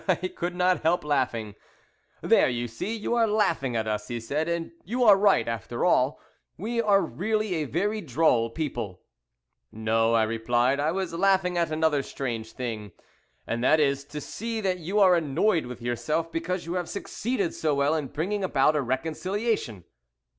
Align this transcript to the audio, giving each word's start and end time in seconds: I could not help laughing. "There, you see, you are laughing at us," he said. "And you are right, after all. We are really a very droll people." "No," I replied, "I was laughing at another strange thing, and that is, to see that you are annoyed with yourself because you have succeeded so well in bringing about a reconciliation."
I 0.07 0.15
could 0.15 0.55
not 0.55 0.81
help 0.81 1.03
laughing. 1.03 1.53
"There, 2.23 2.49
you 2.49 2.67
see, 2.67 2.97
you 2.97 3.13
are 3.13 3.27
laughing 3.27 3.75
at 3.75 3.87
us," 3.87 4.07
he 4.07 4.19
said. 4.19 4.49
"And 4.49 4.71
you 4.83 5.03
are 5.03 5.15
right, 5.15 5.47
after 5.47 5.85
all. 5.85 6.19
We 6.57 6.81
are 6.81 7.03
really 7.03 7.53
a 7.53 7.65
very 7.65 8.01
droll 8.01 8.49
people." 8.49 9.03
"No," 9.71 10.15
I 10.15 10.23
replied, 10.23 10.79
"I 10.79 10.91
was 10.91 11.13
laughing 11.13 11.55
at 11.55 11.69
another 11.69 12.01
strange 12.01 12.53
thing, 12.53 12.93
and 13.45 13.63
that 13.63 13.79
is, 13.79 14.03
to 14.05 14.19
see 14.19 14.59
that 14.59 14.79
you 14.79 14.99
are 14.99 15.13
annoyed 15.13 15.67
with 15.67 15.83
yourself 15.83 16.31
because 16.31 16.65
you 16.65 16.73
have 16.73 16.89
succeeded 16.89 17.53
so 17.53 17.75
well 17.75 17.93
in 17.93 18.07
bringing 18.07 18.43
about 18.43 18.75
a 18.75 18.81
reconciliation." 18.81 19.83